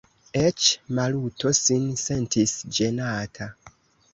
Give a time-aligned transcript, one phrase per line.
[0.43, 0.69] Eĉ
[0.99, 3.51] Maluto sin sentis ĝenata.